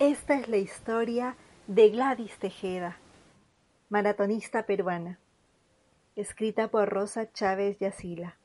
[0.00, 1.34] Esta es la historia
[1.66, 2.98] de Gladys Tejeda,
[3.88, 5.18] maratonista peruana,
[6.14, 8.36] escrita por Rosa Chávez Yacila.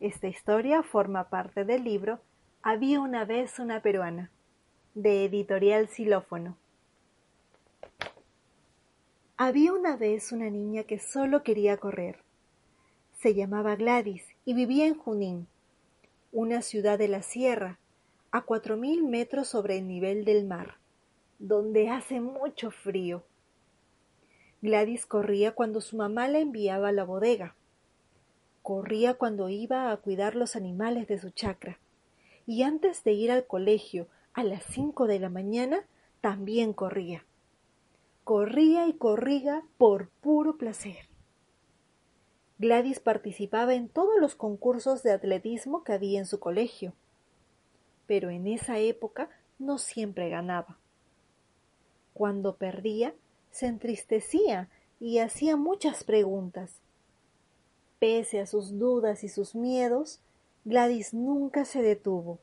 [0.00, 2.20] Esta historia forma parte del libro
[2.62, 4.30] Había una vez una peruana,
[4.94, 6.56] de editorial Xilófono.
[9.36, 12.16] Había una vez una niña que solo quería correr.
[13.18, 15.48] Se llamaba Gladys y vivía en Junín,
[16.32, 17.78] una ciudad de la sierra,
[18.32, 20.76] a cuatro mil metros sobre el nivel del mar,
[21.40, 23.24] donde hace mucho frío.
[24.62, 27.56] Gladys corría cuando su mamá la enviaba a la bodega.
[28.62, 31.78] Corría cuando iba a cuidar los animales de su chacra.
[32.46, 35.84] Y antes de ir al colegio a las cinco de la mañana,
[36.20, 37.24] también corría.
[38.22, 41.08] Corría y corría por puro placer.
[42.58, 46.92] Gladys participaba en todos los concursos de atletismo que había en su colegio
[48.10, 50.80] pero en esa época no siempre ganaba.
[52.12, 53.14] Cuando perdía,
[53.52, 56.80] se entristecía y hacía muchas preguntas.
[58.00, 60.18] Pese a sus dudas y sus miedos,
[60.64, 62.40] Gladys nunca se detuvo.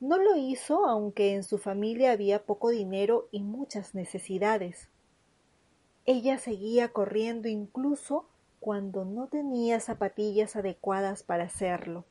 [0.00, 4.88] No lo hizo aunque en su familia había poco dinero y muchas necesidades.
[6.06, 8.24] Ella seguía corriendo incluso
[8.60, 12.06] cuando no tenía zapatillas adecuadas para hacerlo.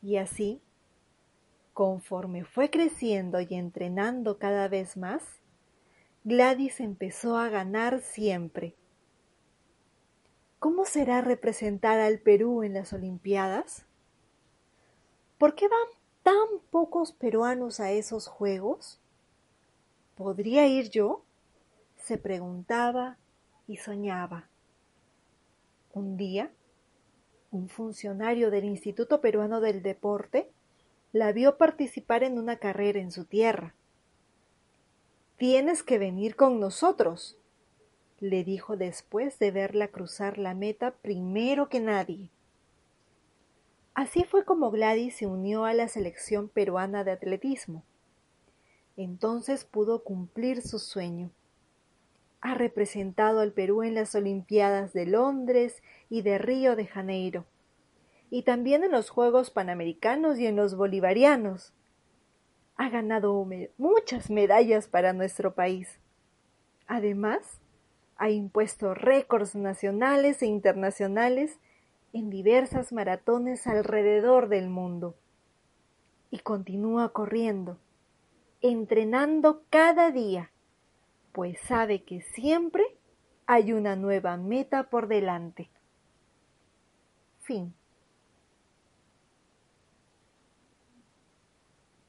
[0.00, 0.62] Y así,
[1.80, 5.22] Conforme fue creciendo y entrenando cada vez más,
[6.24, 8.74] Gladys empezó a ganar siempre.
[10.58, 13.86] ¿Cómo será representar al Perú en las Olimpiadas?
[15.38, 15.88] ¿Por qué van
[16.22, 19.00] tan pocos peruanos a esos Juegos?
[20.16, 21.24] ¿Podría ir yo?
[21.96, 23.16] se preguntaba
[23.66, 24.50] y soñaba.
[25.94, 26.52] Un día,
[27.50, 30.52] un funcionario del Instituto Peruano del Deporte
[31.12, 33.74] la vio participar en una carrera en su tierra.
[35.36, 37.36] Tienes que venir con nosotros,
[38.20, 42.30] le dijo después de verla cruzar la meta primero que nadie.
[43.94, 47.82] Así fue como Gladys se unió a la selección peruana de atletismo.
[48.96, 51.30] Entonces pudo cumplir su sueño.
[52.40, 57.46] Ha representado al Perú en las Olimpiadas de Londres y de Río de Janeiro
[58.30, 61.74] y también en los Juegos Panamericanos y en los Bolivarianos.
[62.76, 63.46] Ha ganado
[63.76, 65.98] muchas medallas para nuestro país.
[66.86, 67.60] Además,
[68.16, 71.58] ha impuesto récords nacionales e internacionales
[72.12, 75.16] en diversas maratones alrededor del mundo.
[76.30, 77.78] Y continúa corriendo,
[78.62, 80.52] entrenando cada día,
[81.32, 82.84] pues sabe que siempre
[83.46, 85.70] hay una nueva meta por delante.
[87.40, 87.74] Fin.